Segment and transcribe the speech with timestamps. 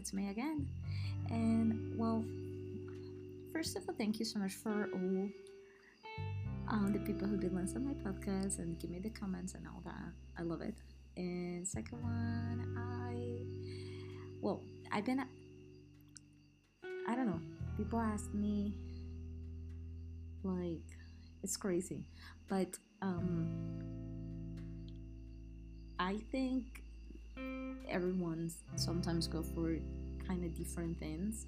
[0.00, 0.66] it's me again.
[1.28, 2.24] And well,
[3.52, 5.28] first of all, thank you so much for all
[6.68, 9.66] um, the people who did listen to my podcast and give me the comments and
[9.66, 10.12] all that.
[10.38, 10.74] I love it.
[11.18, 13.44] And second one, I
[14.40, 15.22] well, I've been
[17.06, 17.40] I don't know.
[17.76, 18.72] People ask me
[20.42, 20.96] like
[21.42, 22.06] it's crazy,
[22.48, 23.50] but um,
[25.98, 26.79] I think
[27.88, 29.76] everyone sometimes go for
[30.26, 31.46] kind of different things.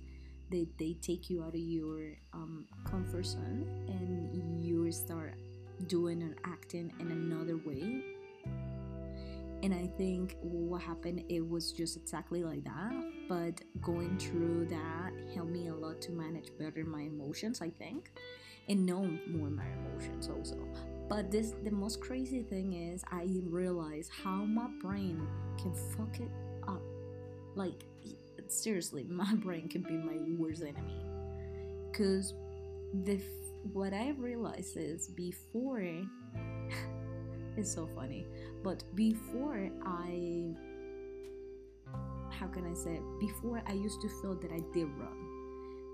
[0.50, 5.34] They, they take you out of your um, comfort zone and you start
[5.86, 8.02] doing and acting in another way.
[9.62, 12.92] And I think what happened, it was just exactly like that.
[13.28, 18.10] But going through that helped me a lot to manage better my emotions, I think,
[18.68, 20.58] and know more my emotions also.
[21.12, 25.20] But this the most crazy thing is I realize how my brain
[25.60, 26.30] can fuck it
[26.66, 26.80] up.
[27.54, 27.84] Like
[28.48, 31.04] seriously, my brain can be my worst enemy.
[31.92, 32.32] Cause
[33.04, 33.20] the
[33.74, 35.80] what I realized is before
[37.58, 38.26] it's so funny,
[38.64, 40.54] but before I
[42.30, 43.02] how can I say it?
[43.20, 45.32] before I used to feel that I did wrong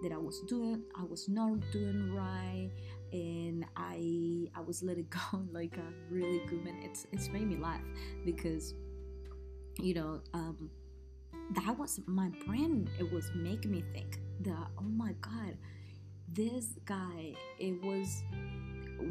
[0.02, 2.70] that I was doing I was not doing right
[3.12, 5.20] and I I was let it go
[5.52, 6.80] like a really good man.
[6.82, 7.82] It's it's made me laugh
[8.24, 8.74] because
[9.78, 10.70] you know um
[11.52, 15.56] that was my brain it was making me think that oh my god
[16.32, 18.22] this guy it was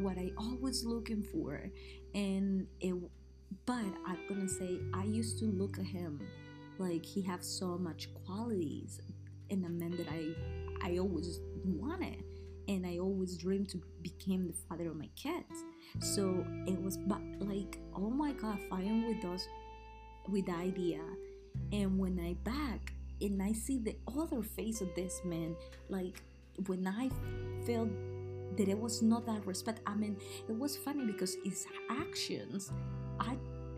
[0.02, 1.70] what I always looking for
[2.14, 2.94] and it
[3.66, 6.22] but I'm gonna say I used to look at him
[6.78, 9.00] like he have so much qualities
[9.50, 10.36] in a man that I
[10.82, 12.24] I always wanted
[12.68, 15.64] and I always dreamed to become the father of my kids.
[16.00, 16.98] So it was
[17.40, 19.48] like oh my god, fighting with those
[20.28, 21.02] with the idea.
[21.72, 25.56] And when I back and I see the other face of this man,
[25.90, 26.22] like
[26.66, 27.10] when I
[27.66, 27.90] felt
[28.58, 29.82] that it was not that respect.
[29.86, 30.18] I mean,
[30.50, 32.72] it was funny because his actions,
[33.20, 33.38] I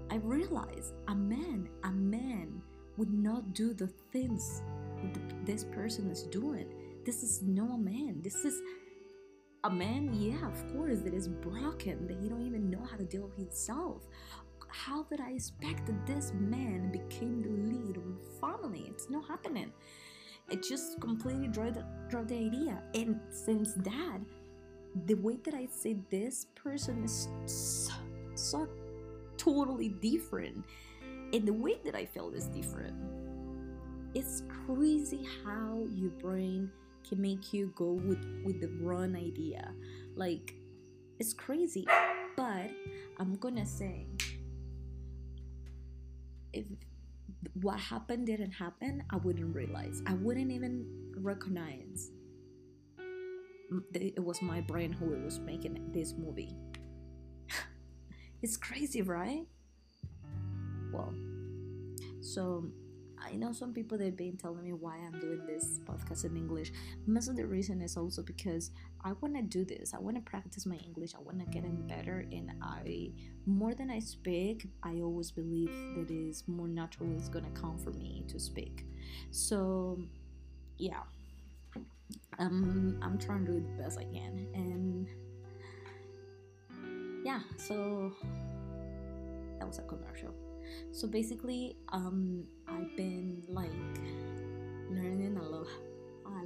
[0.09, 2.61] I realized a man, a man
[2.97, 4.61] would not do the things
[5.45, 6.67] this person is doing
[7.09, 8.21] this is no man.
[8.21, 8.61] This is
[9.63, 13.03] a man, yeah, of course, that is broken, that he don't even know how to
[13.03, 14.03] deal with himself.
[14.67, 18.85] How did I expect that this man became the lead of a family?
[18.91, 19.71] It's not happening.
[20.51, 21.79] It just completely dropped
[22.11, 22.83] the, the idea.
[22.93, 24.19] And since that,
[25.07, 27.93] the way that I see this person is so,
[28.35, 28.69] so
[29.35, 30.63] totally different.
[31.33, 32.93] And the way that I feel is different.
[34.13, 36.69] It's crazy how your brain
[37.09, 39.73] can make you go with with the wrong idea.
[40.15, 40.53] Like
[41.17, 41.87] it's crazy.
[42.37, 42.69] But
[43.19, 44.07] i'm gonna say
[46.53, 46.65] if
[47.61, 50.01] what happened didn't happen i wouldn't realize.
[50.07, 50.85] I wouldn't even
[51.17, 52.11] recognize
[53.93, 56.55] it was my brain who was making this movie.
[58.41, 59.45] It's crazy right?
[60.93, 61.13] Well
[62.21, 62.65] so
[63.23, 66.71] I know some people they've been telling me why I'm doing this podcast in English.
[67.05, 68.71] Most of the reason is also because
[69.03, 69.93] I want to do this.
[69.93, 71.13] I want to practice my English.
[71.15, 73.11] I want to get in better, and I
[73.45, 77.91] more than I speak, I always believe that is more natural is gonna come for
[77.91, 78.85] me to speak.
[79.31, 79.99] So,
[80.77, 81.03] yeah,
[82.37, 85.07] um, I'm trying to do the best I can, and
[87.25, 88.13] yeah, so
[89.59, 90.33] that was a commercial
[90.91, 93.71] so basically um i've been like
[94.89, 95.67] learning a lot.
[96.25, 96.45] A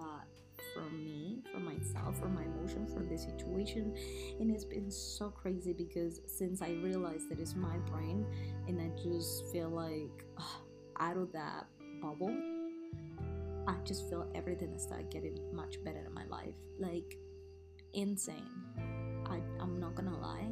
[0.00, 0.26] lot
[0.72, 3.94] from me from myself from my emotions from the situation.
[4.40, 8.24] And it's been so crazy because since i realized that it's my brain
[8.68, 10.24] and i just feel like
[11.00, 11.66] out of that
[12.00, 12.34] bubble
[13.66, 16.54] i just feel everything has started getting much better in my life.
[16.78, 17.18] Like
[17.92, 18.50] insane.
[19.26, 20.48] I, i'm not gonna lie.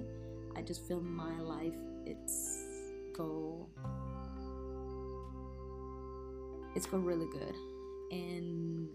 [0.56, 1.74] I just feel my life
[2.04, 2.61] it's
[3.14, 3.68] go
[6.74, 7.54] it's go really good.
[8.10, 8.88] And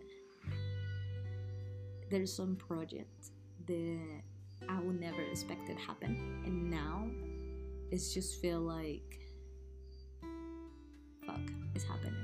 [2.09, 3.27] there's some project
[3.67, 4.21] that
[4.69, 6.43] I would never expect it happen.
[6.45, 7.07] And now
[7.91, 9.19] it's just feel like
[11.25, 11.39] fuck
[11.75, 12.15] it's happening.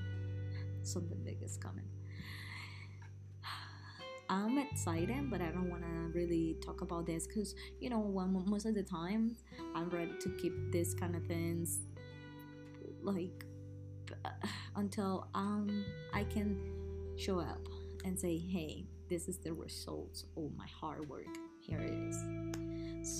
[0.82, 1.86] Something big is coming
[4.34, 8.02] I'm excited, but I don't want to really talk about this because you know,
[8.48, 9.36] most of the time
[9.76, 11.82] I'm ready to keep this kind of things
[13.04, 13.46] like
[14.76, 16.58] until um I can
[17.16, 17.62] show up
[18.06, 21.28] and say, hey, this is the results of my hard work.
[21.62, 22.18] Here it is.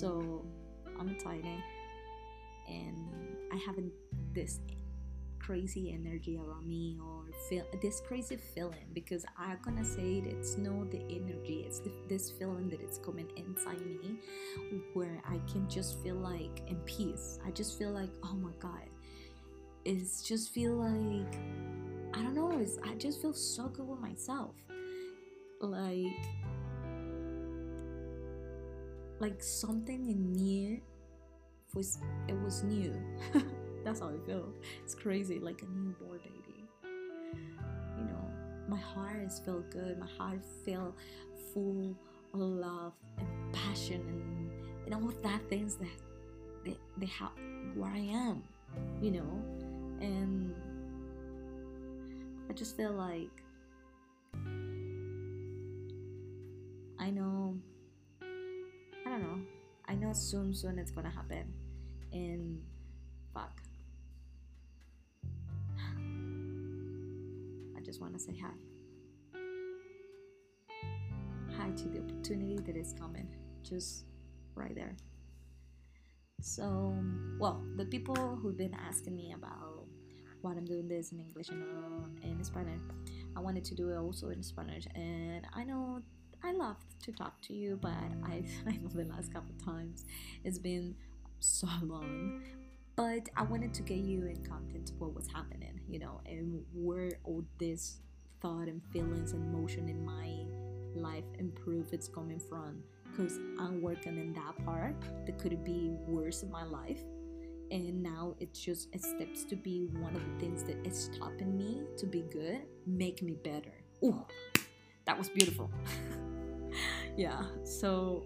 [0.00, 0.44] So
[0.98, 1.62] I'm excited,
[2.66, 3.92] and I haven't
[4.32, 4.58] this
[5.44, 10.56] crazy energy around me or feel this crazy feeling because I'm gonna say it, it's
[10.56, 11.03] not the,
[12.14, 14.20] this feeling that it's coming inside me
[14.92, 17.40] where I can just feel like in peace.
[17.44, 18.88] I just feel like, oh my god,
[19.84, 21.34] it's just feel like
[22.14, 24.54] I don't know, it's, I just feel so good with myself.
[25.60, 26.24] Like
[29.18, 30.82] like something in me
[31.74, 32.94] was it was new.
[33.84, 34.52] That's how I feel.
[34.84, 36.64] It's crazy, like a newborn baby.
[37.98, 38.30] You know,
[38.68, 39.98] my heart is feel good.
[39.98, 40.94] My heart feel
[41.54, 41.96] full
[42.34, 44.50] of love and passion and
[44.84, 45.88] and all of that things that
[46.64, 47.30] they, they have
[47.74, 48.42] where I am,
[49.00, 49.42] you know,
[50.00, 50.54] and
[52.50, 53.30] I just feel like
[56.98, 57.56] I know
[59.06, 59.40] I don't know.
[59.86, 61.52] I know soon soon it's gonna happen
[62.12, 62.60] and
[63.32, 63.60] fuck.
[67.76, 68.73] I just wanna say hi.
[71.58, 73.28] Hi to the opportunity that is coming.
[73.62, 74.04] Just
[74.54, 74.96] right there.
[76.40, 76.94] So,
[77.38, 79.86] well, the people who've been asking me about
[80.42, 82.82] why I'm doing this in English and uh, in Spanish,
[83.36, 84.86] I wanted to do it also in Spanish.
[84.94, 86.02] And I know
[86.42, 87.90] I love to talk to you, but
[88.24, 90.04] I, I know the last couple of times
[90.44, 90.94] it's been
[91.40, 92.42] so long.
[92.96, 97.12] But I wanted to get you in content what was happening, you know, and where
[97.24, 97.98] all this
[98.40, 100.44] thought and feelings and motion in my
[100.96, 104.96] life improve it's coming from because I'm working in that part
[105.26, 107.00] that could be worse in my life.
[107.70, 111.56] And now it's just it steps to be one of the things that is stopping
[111.56, 113.72] me to be good, make me better.
[114.04, 114.24] Ooh,
[115.06, 115.70] that was beautiful.
[117.16, 118.24] yeah, so.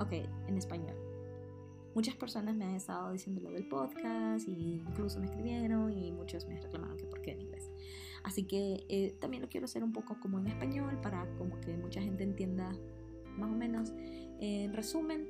[0.00, 0.12] Ok,
[0.48, 0.96] en español.
[1.94, 6.46] Muchas personas me han estado diciendo lo del podcast, y incluso me escribieron y muchos
[6.46, 7.70] me reclamaron que por qué en inglés.
[8.24, 11.76] Así que eh, también lo quiero hacer un poco como en español para como que
[11.76, 12.72] mucha gente entienda
[13.36, 13.92] más o menos.
[14.40, 15.26] en resumen,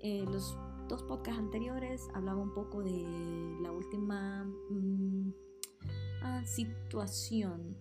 [0.00, 0.58] eh, los
[0.88, 2.90] dos podcasts anteriores hablaba un poco de
[3.62, 5.32] la última mm,
[6.22, 7.76] ah, situación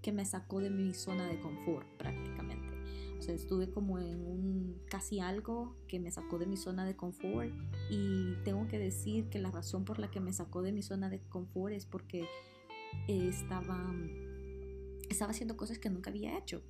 [0.00, 2.74] que me sacó de mi zona de confort prácticamente.
[3.18, 6.94] O sea, estuve como en un casi algo que me sacó de mi zona de
[6.94, 7.50] confort
[7.90, 11.08] y tengo que decir que la razón por la que me sacó de mi zona
[11.08, 12.26] de confort es porque
[13.08, 13.94] estaba,
[15.08, 16.62] estaba haciendo cosas que nunca había hecho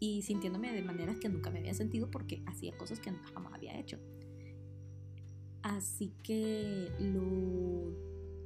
[0.00, 3.78] y sintiéndome de maneras que nunca me había sentido porque hacía cosas que jamás había
[3.78, 3.98] hecho.
[5.62, 7.92] Así que lo,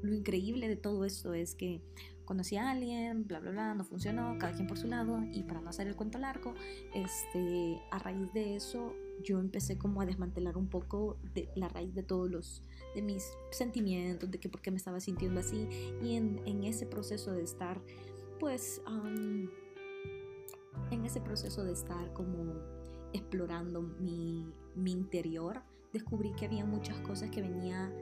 [0.02, 1.82] lo increíble de todo esto es que
[2.25, 5.60] conocí a alguien, bla, bla, bla, no funcionó, cada quien por su lado, y para
[5.60, 6.54] no hacer el cuento largo,
[6.94, 11.94] este, a raíz de eso yo empecé como a desmantelar un poco de la raíz
[11.94, 12.62] de todos los,
[12.94, 15.69] de mis sentimientos, de que por qué me estaba sintiendo así,
[16.02, 17.80] y en, en ese proceso de estar,
[18.38, 18.82] pues,
[20.90, 22.54] en ese proceso de estar como
[23.12, 27.92] explorando mi, mi interior, descubrí que había muchas cosas que venía,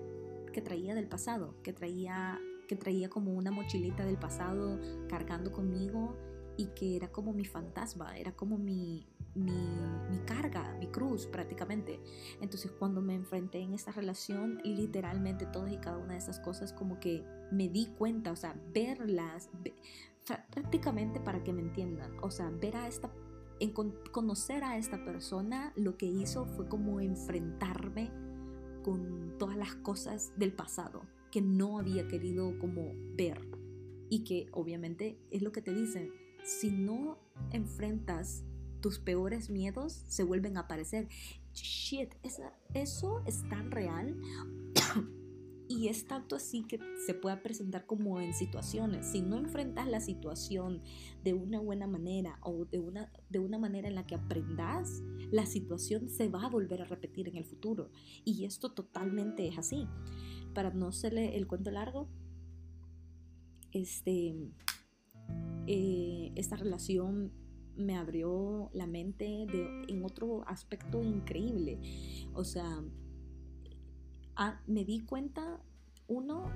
[0.52, 2.40] que traía del pasado, que traía
[2.70, 4.78] que traía como una mochilita del pasado
[5.08, 6.14] cargando conmigo
[6.61, 11.99] y que era como mi fantasma, era como mi, mi, carga, mi cruz prácticamente.
[12.43, 16.75] Entonces cuando me enfrenté en esta relación, literalmente todas y cada una de esas cosas
[16.75, 19.49] como que me di cuenta, o sea, verlas,
[20.50, 23.11] prácticamente para que me entiendan, o sea, ver a esta,
[23.59, 23.73] en
[24.12, 28.11] conocer a esta persona, lo que hizo fue como enfrentarme
[28.85, 31.00] con todas las cosas del pasado
[31.33, 33.40] que no había querido como ver
[34.11, 36.12] y que obviamente es lo que te dicen,
[36.44, 37.18] si no
[37.52, 38.44] enfrentas
[38.80, 41.09] tus peores miedos, se vuelven a aparecer.
[41.52, 42.14] Shit,
[42.75, 44.16] eso es tan real
[45.70, 49.06] y es tanto así que se puede presentar como en situaciones.
[49.06, 50.80] Si no enfrentas la situación
[51.23, 55.47] de una buena manera o de una, de una manera en la que aprendas, la
[55.47, 57.90] situación se va a volver a repetir en el futuro.
[58.25, 59.87] Y esto totalmente es así
[60.54, 62.09] para no hacerle el cuento largo,
[63.70, 64.35] este,
[65.73, 67.31] eh, esta relación
[67.77, 69.47] me abrió la mente
[69.87, 71.79] en otro aspecto increíble.
[72.35, 72.83] O sea,
[74.67, 75.62] me di cuenta,
[76.09, 76.50] uno,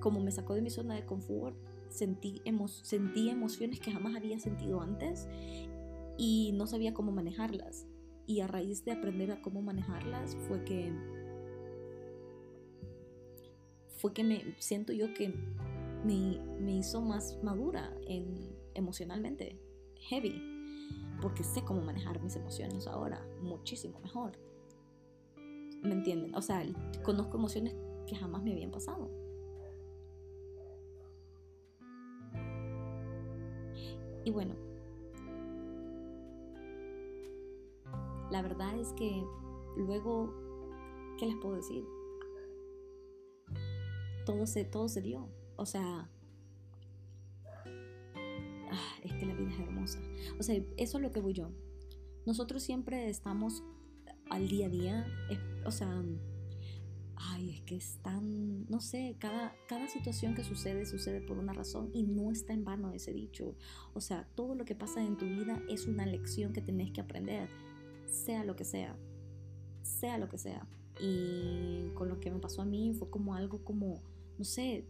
[0.00, 1.56] como me sacó de mi zona de confort,
[1.88, 2.42] sentí,
[2.82, 5.28] sentí emociones que jamás había sentido antes
[6.18, 7.86] y no sabía cómo manejarlas.
[8.26, 10.92] Y a raíz de aprender a cómo manejarlas fue que
[13.98, 15.32] fue que me siento yo que
[16.04, 19.58] me, me hizo más madura en, emocionalmente,
[20.08, 20.42] heavy,
[21.20, 24.32] porque sé cómo manejar mis emociones ahora muchísimo mejor.
[25.82, 26.34] ¿Me entienden?
[26.34, 26.64] O sea,
[27.02, 27.74] conozco emociones
[28.06, 29.10] que jamás me habían pasado.
[34.24, 34.54] Y bueno,
[38.30, 39.24] la verdad es que
[39.76, 40.32] luego,
[41.18, 41.84] ¿qué les puedo decir?
[44.26, 45.28] Todo se, todo se dio.
[45.60, 46.08] O sea,
[48.70, 50.00] ah, es que la vida es hermosa.
[50.38, 51.50] O sea, eso es lo que voy yo.
[52.24, 53.62] Nosotros siempre estamos
[54.30, 55.06] al día a día,
[55.66, 56.02] o sea,
[57.14, 61.52] ay, es que es tan, no sé, cada, cada situación que sucede sucede por una
[61.52, 63.54] razón y no está en vano ese dicho.
[63.92, 67.02] O sea, todo lo que pasa en tu vida es una lección que tenés que
[67.02, 67.50] aprender,
[68.06, 68.96] sea lo que sea,
[69.82, 70.66] sea lo que sea.
[70.98, 74.00] Y con lo que me pasó a mí fue como algo como,
[74.38, 74.86] no sé,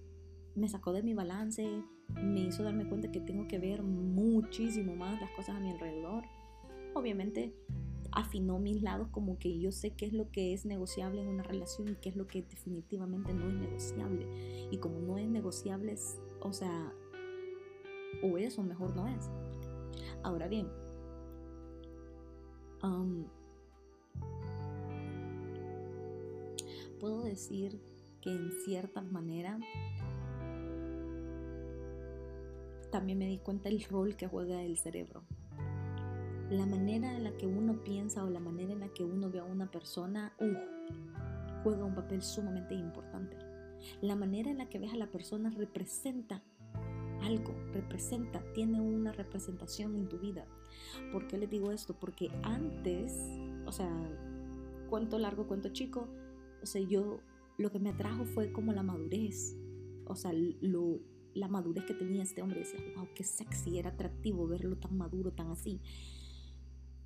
[0.61, 1.83] me sacó de mi balance,
[2.23, 6.25] me hizo darme cuenta que tengo que ver muchísimo más las cosas a mi alrededor.
[6.95, 7.55] Obviamente
[8.13, 11.43] afinó mis lados como que yo sé qué es lo que es negociable en una
[11.43, 14.69] relación y qué es lo que definitivamente no es negociable.
[14.71, 15.97] Y como no es negociable,
[16.41, 16.93] o sea,
[18.23, 19.31] o es o mejor no es.
[20.23, 20.69] Ahora bien,
[26.99, 27.81] puedo decir
[28.21, 29.59] que en cierta manera
[32.91, 35.23] también me di cuenta el rol que juega el cerebro
[36.51, 39.39] la manera en la que uno piensa o la manera en la que uno ve
[39.39, 43.37] a una persona uh, juega un papel sumamente importante.
[44.03, 46.43] La manera en la que ves a la persona representa
[47.23, 50.45] algo, representa, tiene una representación en tu vida.
[51.13, 51.95] ¿Por qué les digo esto?
[51.95, 53.17] Porque antes,
[53.67, 53.89] o sea,
[54.89, 56.09] cuento largo, cuento chico,
[56.63, 57.21] o sea, yo
[57.59, 59.57] lo que me atrajo fue como la madurez,
[60.07, 60.99] o sea, lo,
[61.35, 62.61] la madurez que tenía este hombre.
[62.61, 65.81] Decía, wow, qué sexy, era atractivo verlo tan maduro, tan así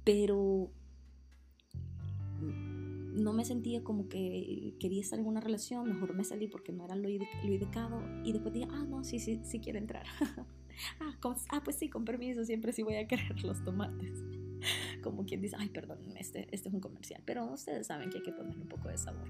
[0.05, 0.71] pero
[2.41, 6.85] no me sentía como que quería estar en una relación, mejor me salí porque no
[6.85, 10.05] era lo, indicado y después dije, ah, no, sí, sí, sí quiero entrar.
[11.01, 11.17] ah,
[11.49, 14.23] ah, pues sí, con permiso, siempre sí voy a querer los tomates.
[15.03, 18.23] como quien dice, ay, perdón, este, este es un comercial, pero ustedes saben que hay
[18.23, 19.29] que ponerle un poco de sabor.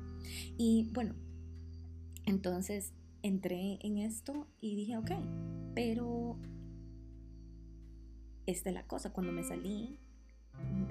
[0.57, 1.15] Y bueno,
[2.25, 2.93] entonces
[3.25, 5.11] entré en esto y dije, ok,
[5.75, 6.37] pero
[8.47, 9.99] esta es la cosa, cuando me salí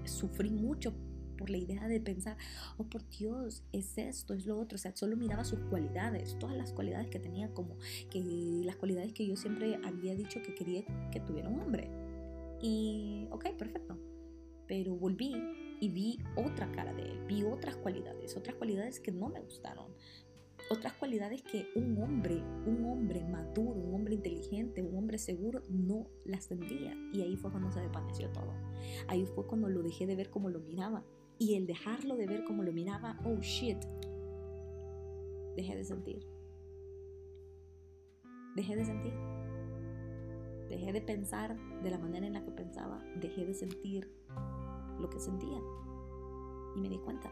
[0.05, 0.93] sufrí mucho
[1.37, 2.35] por la idea de pensar,
[2.77, 6.57] oh por Dios, es esto, es lo otro, o sea, solo miraba sus cualidades, todas
[6.57, 7.77] las cualidades que tenía, como
[8.09, 8.19] que
[8.65, 11.89] las cualidades que yo siempre había dicho que quería que tuviera un hombre.
[12.61, 13.97] Y, ok, perfecto.
[14.67, 15.35] Pero volví
[15.79, 19.91] y vi otra cara de él, vi otras cualidades, otras cualidades que no me gustaron,
[20.69, 26.07] otras cualidades que un hombre, un hombre maduro, un hombre inteligente, un hombre seguro no
[26.25, 26.95] las tendría.
[27.13, 28.53] Y ahí fue cuando se desvaneció todo.
[29.07, 31.03] Ahí fue cuando lo dejé de ver como lo miraba.
[31.37, 33.77] Y el dejarlo de ver como lo miraba, oh shit,
[35.55, 36.25] dejé de sentir.
[38.55, 39.13] Dejé de sentir.
[40.69, 43.03] Dejé de pensar de la manera en la que pensaba.
[43.19, 44.09] Dejé de sentir
[44.99, 45.59] lo que sentía.
[46.75, 47.31] Y me di cuenta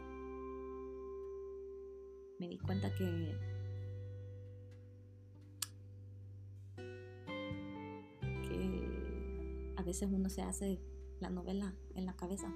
[2.42, 3.38] me di cuenta que
[8.48, 10.80] que a veces uno se hace
[11.20, 12.52] la novela en la cabeza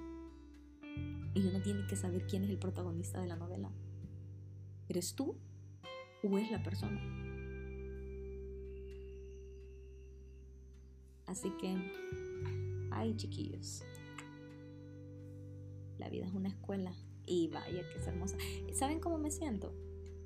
[1.34, 3.70] y uno tiene que saber quién es el protagonista de la novela.
[4.88, 5.36] ¿Eres tú
[6.24, 7.00] o es la persona?
[11.26, 13.84] Así que, ay chiquillos,
[15.98, 16.92] la vida es una escuela
[17.26, 18.36] y vaya que es hermosa.
[18.72, 19.74] ¿Saben cómo me siento?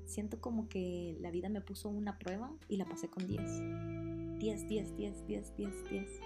[0.05, 4.39] Siento como que la vida me puso una prueba y la pasé con 10.
[4.39, 6.19] 10, 10, 10, 10, 10, 10.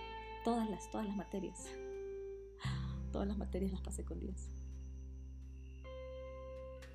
[0.44, 1.67] Todas las, todas las materias.
[3.12, 4.51] Todas las materias las pasé con 10.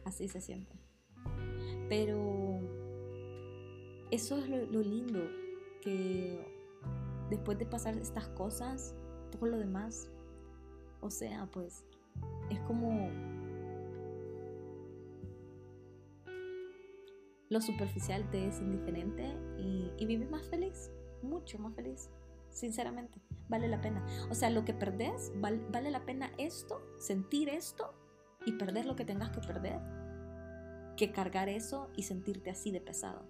[0.04, 0.78] Así se siente.
[1.88, 2.60] Pero
[4.10, 5.20] eso es lo, lo lindo,
[5.82, 6.44] que
[7.30, 8.94] después de pasar estas cosas,
[9.30, 10.10] todo lo demás,
[11.00, 11.84] o sea, pues
[12.50, 13.08] es como
[17.50, 20.90] lo superficial te es indiferente y, vives más feliz,
[21.22, 22.08] mucho más feliz,
[22.48, 24.06] sinceramente, vale la pena.
[24.30, 27.92] O sea, lo que perdés, vale la pena esto, sentir esto
[28.46, 29.80] y perder lo que tengas que perder,
[30.96, 33.28] que cargar eso y sentirte así de pesado.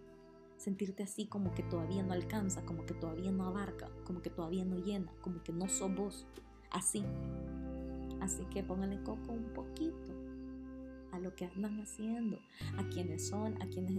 [0.57, 4.65] Sentirte así como que todavía no alcanza, como que todavía no abarca, como que todavía
[4.67, 6.27] no llena, como que no sos vos.
[6.71, 7.03] Así.
[8.21, 10.10] Así que póngale coco un poquito
[11.21, 12.39] lo que andan haciendo,
[12.77, 13.95] a quienes son, a quienes,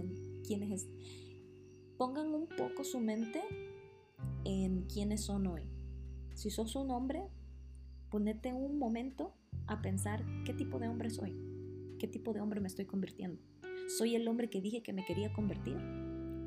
[0.46, 0.86] quienes
[1.96, 3.42] pongan un poco su mente
[4.44, 5.62] en quiénes son hoy.
[6.34, 7.24] Si sos un hombre,
[8.10, 9.34] ponete un momento
[9.66, 11.36] a pensar qué tipo de hombre soy,
[11.98, 13.40] qué tipo de hombre me estoy convirtiendo.
[13.98, 15.76] ¿Soy el hombre que dije que me quería convertir?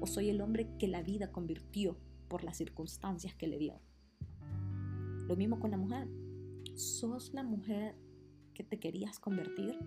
[0.02, 3.80] ¿O soy el hombre que la vida convirtió por las circunstancias que le dio?
[5.28, 6.08] Lo mismo con la mujer.
[6.76, 7.96] ¿Sos la mujer
[8.54, 9.78] que te querías convertir?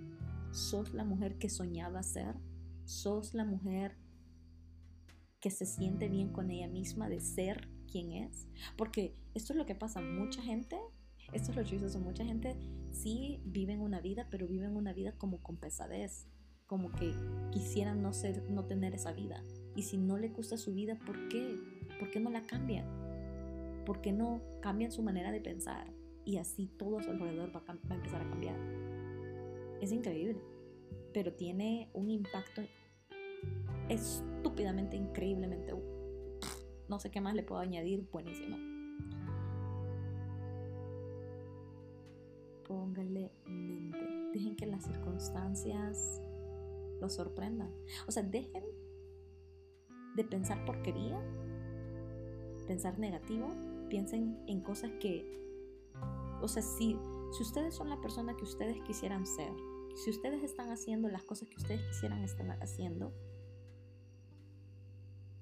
[0.50, 2.37] ¿Sos la mujer que soñaba ser?
[2.85, 3.97] ¿Sos la mujer
[5.40, 8.49] que se siente bien con ella misma de ser quien es?
[8.76, 10.00] Porque esto es lo que pasa.
[10.00, 10.76] Mucha gente,
[11.33, 12.57] esto es lo chistoso, mucha gente
[12.90, 16.26] sí viven una vida, pero viven una vida como con pesadez,
[16.67, 17.14] como que
[17.50, 19.43] quisieran no, ser, no tener esa vida.
[19.76, 21.59] Y si no le gusta su vida, ¿por qué?
[21.99, 22.87] ¿Por qué no la cambian?
[23.87, 25.93] ¿Por qué no cambian su manera de pensar?
[26.25, 28.57] Y así todo a su alrededor va a, empezar a cambiar.
[29.80, 30.40] Es increíble,
[31.12, 32.62] pero tiene un impacto
[33.88, 35.75] estúpidamente, increíblemente,
[36.88, 38.56] no sé qué más le puedo añadir, buenísimo.
[42.66, 46.23] Póngale mente, dejen que las circunstancias
[47.00, 47.73] los sorprendan.
[48.06, 48.64] O sea, dejen
[50.16, 51.20] de pensar porquería,
[52.66, 53.49] pensar negativo
[53.88, 55.25] piensen en cosas que,
[56.42, 56.99] o sea, si,
[57.30, 59.52] si ustedes son la persona que ustedes quisieran ser,
[59.94, 63.12] si ustedes están haciendo las cosas que ustedes quisieran estar haciendo,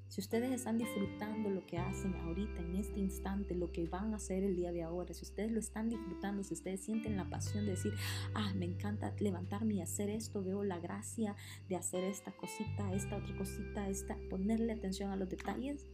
[0.08, 4.16] si ustedes están disfrutando lo que hacen ahorita, en este instante, lo que van a
[4.16, 7.66] hacer el día de ahora, si ustedes lo están disfrutando, si ustedes sienten la pasión
[7.66, 7.92] de decir,
[8.32, 11.36] ah, me encanta levantarme y hacer esto, veo la gracia
[11.68, 15.86] de hacer esta cosita, esta otra cosita, esta, ponerle atención a los detalles,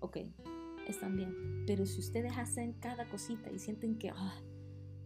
[0.00, 0.18] ok,
[0.86, 1.64] están bien.
[1.66, 4.38] Pero si ustedes hacen cada cosita y sienten que ah,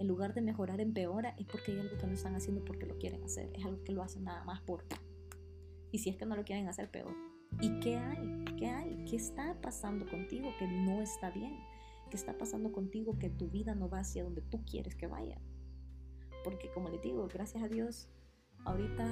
[0.02, 2.98] en lugar de mejorar empeora, es porque hay algo que no están haciendo porque lo
[2.98, 3.50] quieren hacer.
[3.54, 4.84] Es algo que lo hacen nada más por...
[5.90, 7.14] Y si es que no lo quieren hacer, peor.
[7.60, 8.44] ¿Y qué hay?
[8.58, 9.04] ¿Qué hay?
[9.04, 11.56] ¿Qué está pasando contigo que no está bien?
[12.10, 15.40] ¿Qué está pasando contigo que tu vida no va hacia donde tú quieres que vaya?
[16.44, 18.08] Porque como les digo, gracias a Dios,
[18.64, 19.06] ahorita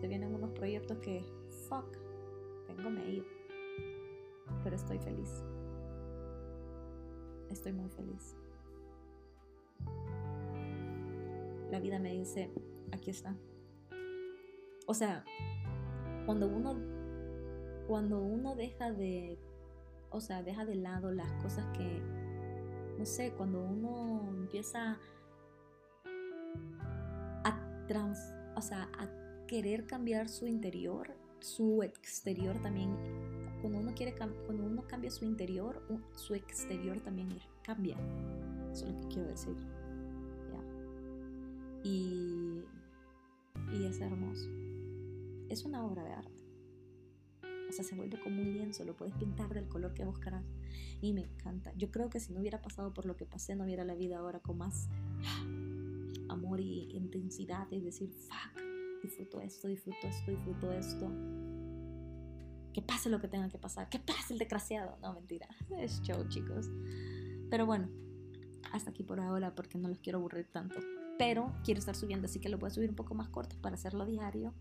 [0.00, 1.24] se vienen unos proyectos que,
[1.68, 1.96] fuck,
[2.66, 3.24] tengo ir.
[4.62, 5.44] Pero estoy feliz
[7.54, 8.36] estoy muy feliz.
[11.70, 12.50] La vida me dice,
[12.92, 13.36] aquí está.
[14.86, 15.24] O sea,
[16.26, 16.76] cuando uno
[17.86, 19.38] cuando uno deja de
[20.10, 22.02] o sea, deja de lado las cosas que
[22.98, 24.98] no sé, cuando uno empieza
[27.44, 28.18] a trans,
[28.56, 29.08] o sea, a
[29.46, 32.96] querer cambiar su interior, su exterior también
[33.64, 35.82] cuando uno quiere cuando uno cambia su interior,
[36.16, 37.30] su exterior también
[37.62, 37.96] cambia.
[38.70, 39.56] Eso es lo que quiero decir.
[41.84, 42.64] Y,
[43.72, 44.48] y es hermoso.
[45.48, 46.42] Es una obra de arte.
[47.68, 50.44] O sea, se vuelve como un lienzo, lo puedes pintar del color que buscarás.
[51.00, 51.72] Y me encanta.
[51.76, 54.18] Yo creo que si no hubiera pasado por lo que pasé, no hubiera la vida
[54.18, 54.88] ahora con más
[56.28, 58.60] amor y intensidad y decir, fuck,
[59.02, 61.10] disfruto esto, disfruto esto, disfruto esto
[62.74, 64.98] que pase lo que tenga que pasar, que pase el desgraciado.
[65.00, 66.68] No, mentira, es show, chicos.
[67.48, 67.88] Pero bueno,
[68.72, 70.80] hasta aquí por ahora porque no los quiero aburrir tanto.
[71.18, 73.74] Pero quiero estar subiendo, así que lo voy a subir un poco más corto para
[73.74, 74.52] hacerlo diario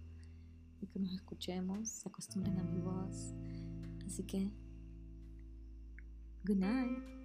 [0.82, 3.34] y que nos escuchemos, se acostumbren a mi voz.
[4.06, 4.52] Así que,
[6.46, 7.23] good night.